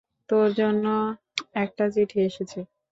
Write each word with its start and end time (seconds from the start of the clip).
তোর 0.29 0.47
জন্য 0.59 0.85
একটা 1.55 1.83
চিঠি 1.93 2.19
এসেছে। 2.29 2.59